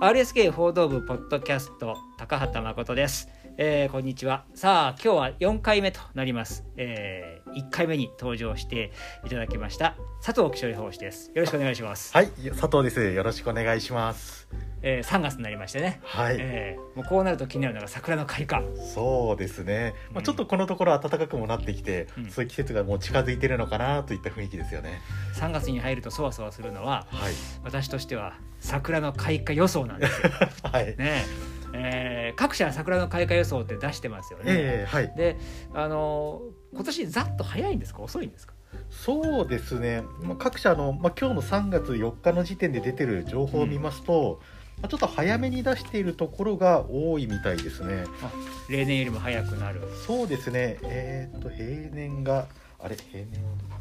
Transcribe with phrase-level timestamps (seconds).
[0.00, 4.44] RSK 報道部ポッドキャスト高畑誠です、えーこんにちは。
[4.54, 8.92] さあ今日は4回目となります、えー、1回目に登場して
[9.26, 11.32] いただきました佐藤気象予報士です。
[11.34, 13.12] よろしくお願いします、はい、佐藤です。
[13.12, 14.46] よろしくお願いします。
[14.82, 18.64] えー、3月になりましてね、はい、えーもうこうなると気になるのが桜の開花。
[18.94, 19.94] そうですね。
[20.10, 20.18] まうん。
[20.18, 22.30] あ、ちょっとこのところ暖かくもなってきて、うん。
[22.30, 25.00] そういう季節がもう近づいてるのかなといった雰囲気ですよね。
[25.34, 30.30] 3月に入るとそわそわするのははい、私としては桜の開花予想なんですよ。
[30.72, 30.96] はい、ね
[31.72, 32.32] え。
[32.34, 35.36] ー各社桜の開花予想って出してますよね、ええはい、で
[35.74, 38.02] あのー今年ざっと早いんですか？
[38.02, 38.54] 遅いんですか？
[38.90, 40.02] そうですね。
[40.22, 44.40] まあ、各社の、まあ、今日の3月4日の時点で出てる情報を見ますと。
[44.42, 48.04] まあちょっと早めに出しているところが多いみたいですね。
[48.70, 49.80] 例年よりも早くなる。
[50.06, 50.78] そうですね。
[50.82, 52.46] えっ、と平年が
[52.78, 53.78] あれ平年は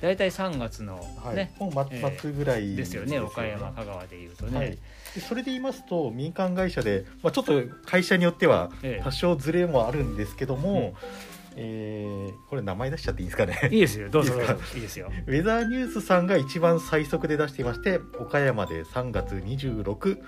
[0.00, 4.78] 大体3月のはい、ね、もう末ぐらいですよね岡山香川でいうとね、はい、
[5.14, 9.00] でそれで言いますと民間会社で、まあ、ちょっと会社によってはえ。
[9.02, 13.58] 多少ずれもあるんですけども、うんえーこれ名前出しちゃっていいですかね？
[13.72, 14.08] いいですよ。
[14.08, 14.54] どうぞどうぞ。
[14.74, 15.10] いいですよ。
[15.26, 20.18] ウェザーニュースさんが一番最速で出していまして岡山で3月26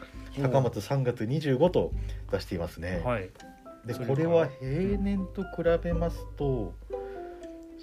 [0.43, 1.93] 高松3月25と
[2.33, 3.31] 出していますね、はい。
[3.85, 6.75] でこれは平年と比べますと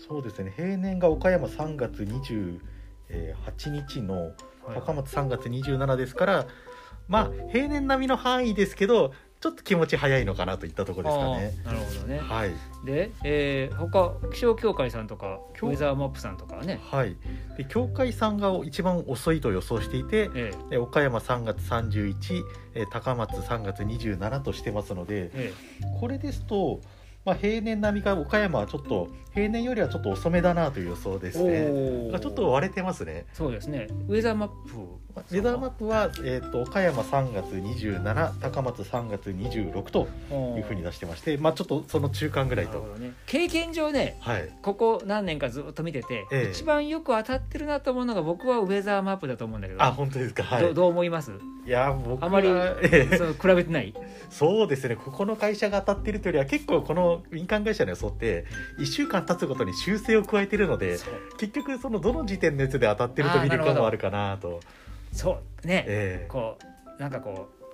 [0.08, 0.54] そうですね。
[0.56, 2.60] 平年が岡山3月28
[3.88, 4.34] 日の
[4.66, 4.76] はい。
[4.76, 6.48] 高松3月27ですから
[7.08, 9.14] まあ平年並みの範囲ですけど
[9.46, 11.76] ちょっと気持ち早いのかなといったところですかね。
[11.78, 12.18] なるほどね。
[12.18, 12.52] はい、
[12.84, 17.16] で、えー、他気象協会さんとかウ協ェザーマップさんとかはね、はい、
[17.56, 22.44] で協会さんが一番遅いと予想していてえで岡山3月31
[22.74, 25.54] えー高松3月27としてますのでーえ。
[26.00, 26.82] これですと、
[27.24, 32.12] まあ、平年並みが岡山はちょっと平年よりはちょっと遅めだなという予想ですー。
[32.14, 32.20] ね。
[32.20, 33.28] ちょっと割れてますね。
[33.32, 33.90] そうですね。
[34.08, 40.08] ウェザーマップウェザーマップは、えー、と岡山3月27高松3月26と
[40.58, 42.80] いうふうに出してまして、まあ、ちょっとその中間ぐらいと。
[43.00, 43.14] ね。
[43.26, 46.52] 経験上ねはい、ここ何年かずっと見てて、ええ。
[46.52, 49.82] 一番よく当たってるなと思うのが僕はウェザーマップだと思うんだけど。
[49.82, 51.32] あ本当ですか、はい、どどう思います？
[51.66, 53.18] いや僕はあまりええ。
[53.18, 53.94] その比べてない？
[54.30, 54.98] そうですね。
[54.98, 58.46] ここの会社が当たってるというよりは結構この民間会社の予想って
[58.80, 60.98] 1週間経つごとに修正を加えてるので
[61.38, 64.60] 結局そのどの時点のやつで当たってると見るかもあるかなと。
[65.16, 66.58] そうね、えこ
[66.98, 67.66] うなんかこう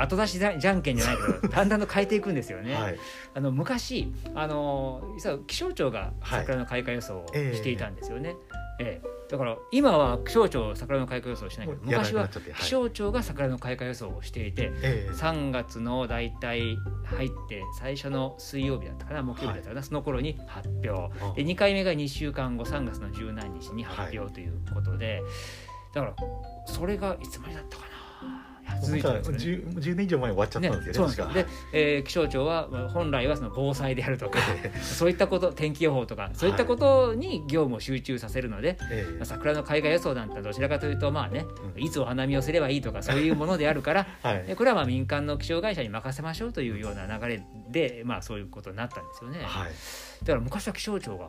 [0.00, 2.72] 後出しじゃんけんじゃないけど だんだんと変えていくんですよね。
[2.72, 2.98] えはい、
[3.34, 8.36] あの昔あの実は気象庁が桜の開花予想をええしていたんですよね。
[8.78, 9.08] ええ。
[9.30, 15.10] だから今は気象庁桜の開花予想をしないけど昔は気象庁が桜の開花予想をしていてええ。
[15.12, 20.90] 3月の大体入って最初の水曜日だったかな木曜日だったかな、その頃に発表。
[20.90, 25.22] あで2回目が2週間後3月の十何日に発表ということで、
[25.92, 26.14] だから
[26.66, 27.90] それがいつまでだったかな。
[28.80, 29.64] 続いてるんですよね。
[29.66, 34.38] 10, 10年以上前に終わっちゃったんですよねそうなんでえー気象庁はまあ本来はその防災であるとか
[34.80, 39.12] そういったこと天気予報とかそういったことに業務を集中させるので、ええ。
[39.14, 41.46] まあ桜の開花予想なんてどちらかというとまあね
[41.76, 41.82] うん。
[41.82, 44.44] いつお花見をすればいいとかそういうものであるから はい。
[44.44, 49.40] でこれはまあ民間の気象会社に任せましょうというような流れで、まあ、そういうことになったんですよね。
[49.42, 49.70] はい、
[50.22, 51.28] だから昔は気象庁が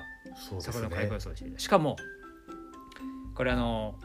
[0.60, 1.60] 桜の開ね花予想をしていた。
[1.60, 1.96] しかも
[3.36, 3.96] これあの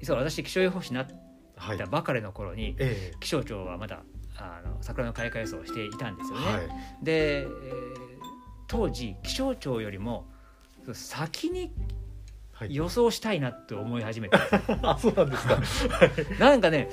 [0.00, 1.06] 実は私気象予報士になっ
[1.56, 1.78] はい。
[1.78, 4.02] たばかりの頃にえ気象庁はまだ
[4.36, 6.44] あの桜の開花予想をしていたんですよね。
[6.48, 6.68] えはい。
[7.02, 7.48] で、えー
[8.68, 10.26] 当時気象庁よりも
[10.92, 11.72] 先に
[12.52, 14.36] はい、予想したいなって思い始めて
[14.82, 15.58] あそうなんですか。
[16.40, 16.88] なんかね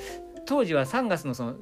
[0.46, 1.56] 当時は3月のその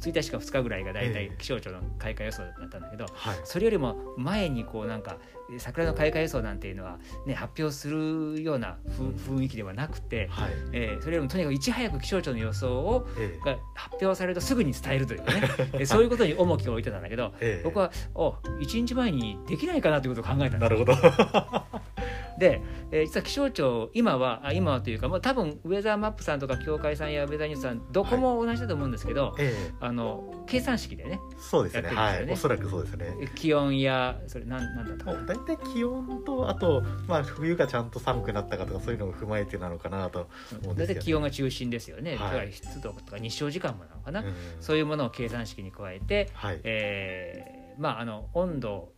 [0.00, 1.36] 1日か2日ぐらいが大体ええ。
[1.38, 3.36] 気象庁の開花予想だったんだけど、はい。
[3.44, 5.18] それよりも前にこうなんか
[5.54, 10.50] え桜の開花予想なんていうのは、ね、発表するようなふ雰囲気ではなくて、はい。
[10.72, 15.42] えーそれよりもとにかくいち早く気象庁の予想をえが発表されるとすぐに伝えるというね。
[15.80, 17.60] えそういうことに重きを置いてたんだけどええ。
[17.60, 21.95] え僕はお1日前にできないかなということを考えたんですなるほど
[22.38, 29.72] で、えー実は気象庁今はあ今はというかもう多分ウェザーマップさんとか協会さんやウェザーニュースさんどこも同じだと思うんですけど、ええ。
[29.80, 31.82] あの計算式でねそうですね。
[31.82, 31.88] ね。
[31.88, 32.30] はい。
[32.30, 33.30] おそらくそうですね。
[33.34, 40.28] 気温やそれなんなんだったか大体気温とあと、まあ、冬がちゃんと寒くなったかとかそういうのを踏まえてなのかなと
[40.62, 40.94] 思うんですよね。
[40.94, 42.52] 大体気温が中心ですよね、はい。
[42.52, 44.34] 湿度とか日照時間もなのかな、うん。
[44.60, 46.60] そういうものを計算式に加えて、はい。
[46.64, 48.92] えーまああの温度を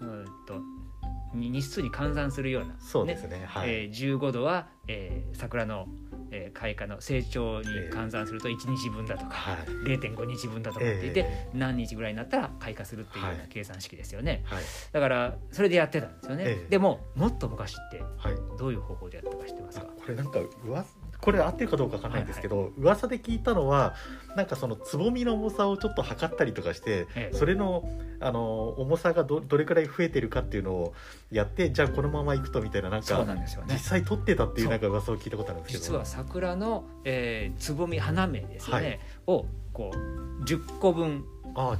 [0.00, 0.60] うんとに
[1.34, 3.44] 日数に換算するようなそうですね。
[3.46, 5.86] はい、えー、15度は、えー桜の、
[6.30, 9.56] えー開花の成長に換算すると1日分だとか、はい。
[9.86, 14.62] 0.5日分だとかって言って、え何日ぐらいになったら開花するっていうような計算式ですよね、はい。
[14.92, 16.70] だからそれでやってたんですよね、ええ。
[16.70, 18.36] でももっと昔ってはい。
[18.58, 20.84] どういう方法でやったか知ってますあかこれなんかうわ
[21.20, 23.94] これ合ってるかどうかわかんないんですけど、噂で聞いたのは
[24.36, 27.36] なんかそのつぼみの重さをちょっと測ったりとかして、ええ。
[27.36, 27.88] それの
[28.20, 30.94] あの重さがどどれくらい増えてるかっていうのを
[31.30, 33.74] やってじゃあこのままいくとみたいななんそうかなんですよね。
[33.74, 35.84] 実際取ってたっていうなんか噂を聞いたことあるんですけど。
[35.84, 39.00] 実は桜の、えーつぼみ花芽ですよね、はい。
[39.26, 41.24] をこう10個分
[41.54, 41.78] あはい。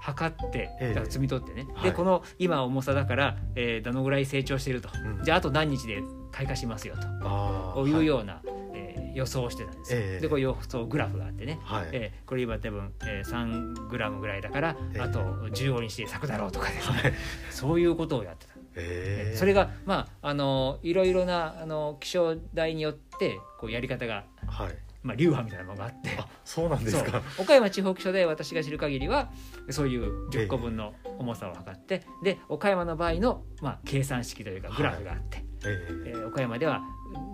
[0.00, 1.90] 測って、え摘み取ってね、はい。
[1.90, 5.24] でこの今重さだから、えーどのぐらい成長していると、うん。
[5.24, 6.02] じゃああと何日で
[6.34, 7.86] 開花しますよと。
[7.86, 7.94] い。
[7.94, 8.40] うような、
[8.74, 9.94] えー予想をしてたんです。
[9.94, 10.20] よ、ええ。
[10.22, 15.00] でこう予想グラフがあってね、はい、はいえーこれ今多分、えー、3グラムぐらいだから、ええ。
[15.00, 17.12] あと15日で咲くだろうとかですね、はい。
[17.50, 18.54] そういうことをやってた。
[18.74, 19.36] ええ。
[19.36, 24.76] それがまああのいろいろなあの気象台によってこうやり方が、はい。
[25.04, 26.10] まあ、流派みたいなものがあって。
[26.18, 27.22] あそうなんですか。
[27.38, 29.30] 岡山地方気象台私が知る限りは
[29.70, 36.82] そういう10個分の重さを測って、で岡山の場合の、まあ、計算式というかグラフがあって、えええー岡山では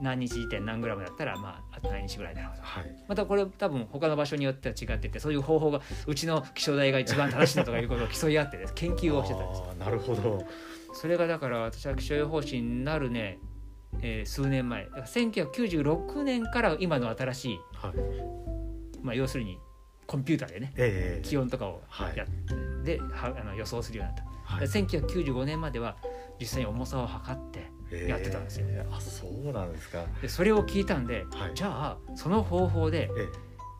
[0.02, 3.04] 何日時点何グラムだったら、まあ、あと何日ぐらいだろうとはい。
[3.08, 9.78] またこれ多分他の場所によっては違っててそういう方法がうちの気象台が一番正しいだとかいうことを競い合ってです 研究をしてたんです。
[9.78, 10.44] なるほど。
[10.92, 13.38] それがだから私は気象予報士になるね、
[14.02, 14.84] えー数年前。
[14.84, 17.94] だから1996年から今の新しい、はい。
[19.02, 19.58] まあ、要するに
[20.06, 22.26] コンピューターでねええ気温とかをはいやっ
[22.84, 24.66] て、ではあの予想するようになった、はい。
[24.66, 25.96] 1995年までは
[26.40, 28.66] 実際に重さを測ってやってたんですよ。
[28.68, 30.04] ええあそうなんですか。
[30.22, 31.52] でそれを聞いたんで、はい。
[31.54, 33.28] じゃあその方法で、え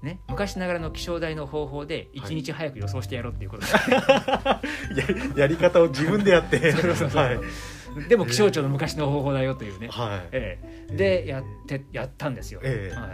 [0.07, 3.67] ね、昔ながらの気象台の方法で1日早く予想してやろうっていうこと。
[4.95, 5.05] で、
[5.37, 6.59] えややり方を自分でやって。
[8.09, 10.29] でも気象庁の昔の方法だよというね、はい。
[10.33, 10.97] ええ。
[10.97, 12.97] でやってやったんですよ、ええ。
[12.97, 13.11] はい、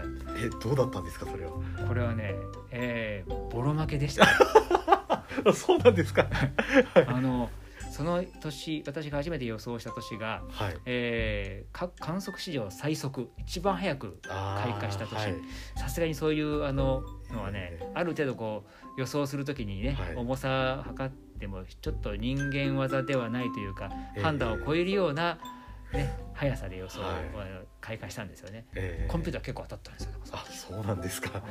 [0.46, 1.52] えどうだったんですかそれは。
[1.88, 2.34] これはね、
[2.70, 4.26] えーボロ負けでした。
[4.26, 6.28] あ そうなんですか。
[7.06, 7.50] あの
[7.96, 10.76] その年私が初めて予想した年が、はい。
[10.84, 15.14] えーか観測史上最速一番早く開花した年。
[15.14, 15.34] はい。
[15.76, 17.02] さすがにそういうあの
[17.32, 18.64] のはねええある程度こ
[18.96, 20.14] う予想するときにね、はい。
[20.14, 25.38] 重さ測ってもちょっと人間技ではないというか、ええ判断を超えるような、
[25.96, 27.04] ね、速さで予想を、
[27.81, 28.66] 開花したんですよね。
[28.75, 29.08] ええ。
[29.10, 30.10] コンピューター結構当たったんですよ。
[30.32, 31.31] あそうなんですか。
[31.31, 31.46] だか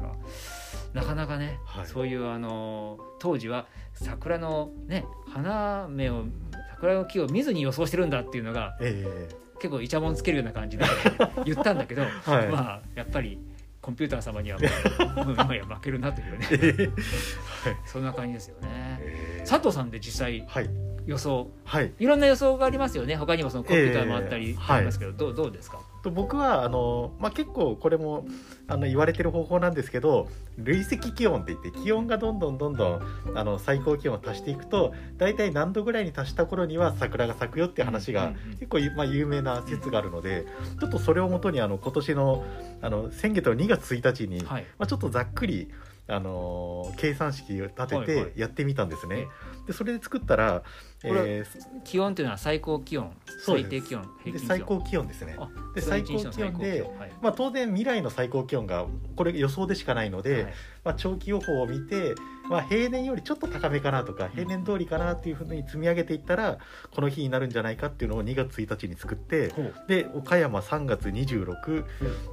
[0.00, 1.86] らなかなかね、はい。
[1.86, 6.24] そういうあの当時は桜のね花芽を
[6.70, 9.28] 桜の木を見ずに予想してるんだっていうのがえ
[9.58, 10.84] 結構イチャモンつけるような感じで
[11.44, 13.40] 言ったんだけど、えはい、まあやっぱり
[13.80, 14.58] コンピューター様には
[15.24, 16.46] もう今や負けるなというね。
[16.50, 16.86] ええ。
[16.86, 17.76] はい。
[17.86, 18.98] そんな感じですよね。
[19.00, 19.46] ええ。
[19.48, 20.68] 佐藤さんで実際はい
[21.06, 21.50] 予想。
[21.64, 21.92] はい。
[21.98, 23.16] いろんな予想がありますよね。
[23.16, 25.78] 他にもそのコンピューターもあったりええありますけど、どうどうですか？
[26.06, 28.26] と僕はあの、まあ、結構これも
[28.68, 33.00] あの言われてる方法なんですけど累積気温って言って気温がどんどんどんどん
[33.34, 40.46] あの最高気温を足していくと大体何度ぐらいに達した頃には桜が咲くよって話が結構、まあ、有名な説があるので
[40.80, 42.44] ちょっとそれをもとにあの今年の
[42.82, 44.62] あの先月の2月1日に、はい。
[44.78, 45.70] まあ、ちょっとざっくり
[46.08, 48.32] あの計算式を立てはいはい。
[48.32, 49.26] てやってみたんですえね。
[49.66, 50.62] でそれで作ったら、
[51.04, 53.12] えー気温というのは最高気温
[53.44, 55.36] 最低気温平均最高気温ですね。
[55.38, 57.12] あで最高気温ではい。
[57.20, 60.54] まあ、当然未来の最高気温がこれ予想でしかないので、はい。
[60.84, 62.14] まあ、長期予報を見て、
[62.48, 66.58] まあ、平年よりちょっと高めかなとか平年通りかなっていうふうに積み上げていったら
[66.92, 69.74] この日になるんじゃないかっていうのを2月1日に作ってほう。
[69.88, 71.84] で岡山3月26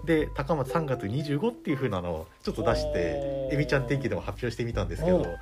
[0.06, 5.40] で高松3月25っていうふうなのをちょっと出してえみちゃん天気でも発表してみたんですけどおう。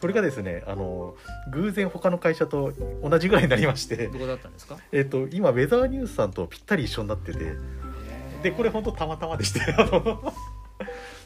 [0.00, 1.14] それがですねあの
[1.52, 2.55] 偶然他の会社と
[3.02, 4.76] 同じぐらいになりまして、どこだったんですか？
[4.92, 7.38] えっと今ウェザーニュースさんとぴったり一緒になってて。
[8.42, 9.60] でこれ本当たまたまでして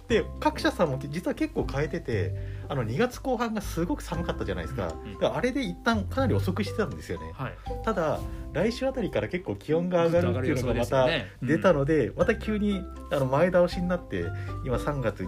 [0.08, 2.32] で各社さんも実は結構変えてて
[2.68, 5.26] あの2月後半がすごく寒かったじゃないですか,、うん。
[5.37, 7.32] あれで一旦かなり遅くしてたんですよね。
[7.34, 7.52] はい。
[7.84, 8.20] ただ
[8.52, 11.08] 来週あたりから結構気温が上がるっていうのがまた
[11.42, 12.80] 出たののでまた急に
[13.12, 14.25] あの前倒しになって
[14.64, 15.25] 今3月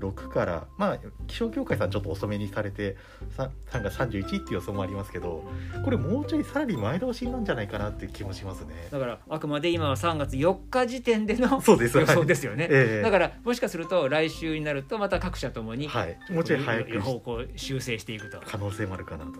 [0.00, 2.96] 26からまあ気象協会さんちょっと遅めにされて
[3.36, 5.44] さ3月31っていう予想もありますけど
[5.84, 8.88] これもうちょいさらに前倒しなんじゃないかなっていう気もしますね。
[8.90, 11.98] だからあくまで今は3月4日時点での そうです。
[11.98, 13.02] 予想はいですよね、ええ。
[13.02, 19.32] だからもしかすると来週になるとまた各社ともに、はい、もうちょい早く予報をこう修正していくと、可能性もあるかなと。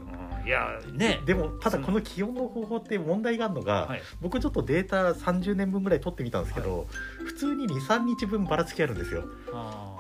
[0.44, 1.22] うんいやね。
[1.24, 4.02] でもただこの気温の方法って問題があるのが、はい。
[4.20, 6.86] 僕ちょっとデータ30年分ぐらい取ってみたんですけど、
[7.24, 9.24] 普通に23日分ばらつきあるんですよ。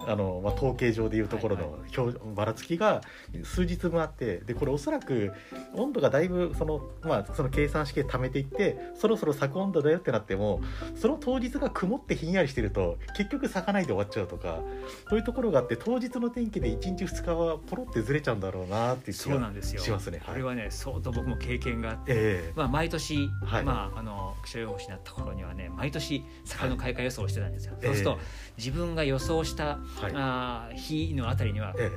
[0.06, 3.00] あの、まあ、統計上でいうところのはい表ばらつきが
[3.42, 5.32] 数日分あってでこれおそらく
[5.74, 10.60] 温度がだいぶその,、まあ、その計算式で貯めていってそろそろ咲く温度だよってなっても
[10.96, 14.60] その当日が曇ってひんやりしてると結局咲かないで終わっちゃうとか
[15.08, 19.80] そういうところがあって当日の天気で1日2日はポロってずれちゃうんだろうなっていう気がんですよ。
[19.80, 20.20] しますね。
[20.24, 22.14] これはね相当僕も経験があってえ
[22.50, 22.52] え。
[22.56, 23.64] まあ、毎年、はい。
[23.64, 27.86] まあ、あの気象予報士になった頃にはね毎年魚の開花予想をしてたんですよ、ええ。
[27.86, 28.18] そうすると
[28.58, 30.12] 自分が予想した、はい。
[30.14, 31.90] あー日のあたりにはえ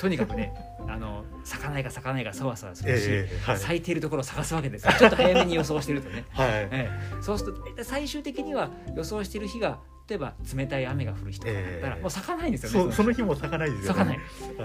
[0.00, 0.52] とにかくね
[0.88, 3.58] あの咲かないか咲かないかそわそわすえるし、ええはい。
[3.58, 4.92] 咲いているところを探すわけですよ。
[4.98, 6.48] ちょっと早めに予想してるとね、 はい。
[6.48, 7.22] ええ。
[7.22, 9.78] そうすると最終的には予想している日が
[10.08, 12.02] 例えば冷たい雨が降る日とかだったら、ええ。
[12.02, 13.22] もう咲かないんですよねそその日。
[13.22, 13.94] も咲かないですよね。
[13.94, 14.18] 咲かない。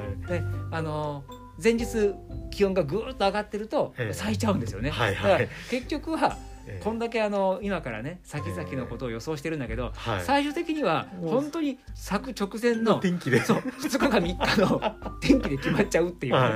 [0.05, 0.27] はい。
[0.27, 1.24] であの
[1.62, 1.86] 前日
[2.52, 4.14] 気温がぐーっと上がってるとええ。
[4.14, 5.32] 咲いちゃうんですよね、はいはい。
[5.32, 6.84] だから結局はええ。
[6.84, 10.24] こんだけあの今からね先々のことを予想してるんだけど、はい。
[10.24, 13.42] 最終的には本当に咲く直前の天気で。
[13.44, 14.82] そう2日か3日の
[15.22, 16.52] 天気で決まっちゃうっていうね、はい。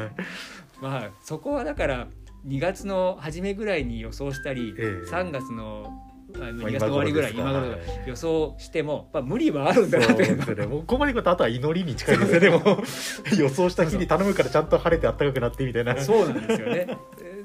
[0.81, 2.07] まあそこはだから
[2.47, 5.09] 2月の初めぐらいに予想したり、ええ。
[5.09, 6.08] 3月の
[6.39, 10.65] 2月の終わりぐらい今頃予想しても、まあ、無理はあるんだなというね。
[10.65, 12.49] もうここまでいくとあとは祈りに近いですよね。
[12.57, 15.99] もう予想した日に頼むからちゃんと晴れて暖かくなってみたいな。
[16.01, 16.87] そうなんですよね。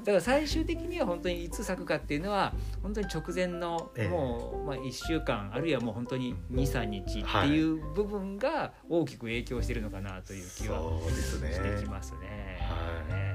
[0.05, 10.79] だから最終的には本当にいつ咲くかっていうのは本当に直前のええもうまあ1週間あるいはもう本当に23日っていう部分が大きく影響しているのかなという気は。
[11.15, 12.59] してきますね。
[12.69, 13.34] はいね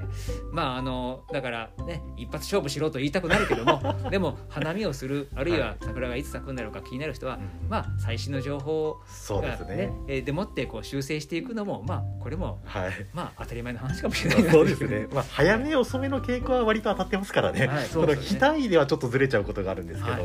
[0.51, 9.91] まああのだからね一発勝負しろと言いたくなるけども でも花見をするあるいは桜がいつ咲くんだろうか気になる人は、うんまあ最新の情報そうでがすね。
[10.07, 12.91] えーでもってこう修正していくのもまあこれもはい。
[13.13, 15.07] まあ当たり前の話かもしれないなそうですね。
[15.11, 17.67] まあ早め遅めの傾向は割と当たってますからね。
[17.67, 20.15] はいそのそうではちょっとずれちゃうことがあるんですけど。
[20.15, 20.23] はい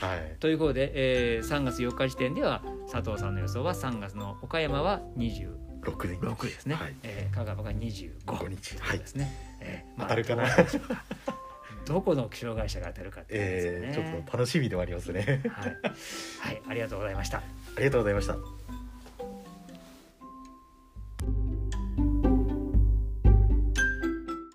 [0.00, 0.36] はい。
[0.40, 6.94] ということで、えー、3月4日時点では佐藤さんの予想は3月の岡山は26六年ですね、はい。
[7.02, 8.78] えー香川が25五日。
[8.78, 9.06] はいで。
[9.06, 10.44] すね、えー当たるかな。
[11.86, 15.42] どこの気象会社が当たるかってね、えー、ちょっと楽しみでもありますね。
[15.50, 15.76] はい、
[16.40, 17.42] はい、ありがとうございましたあ
[17.78, 18.59] りがとうございました。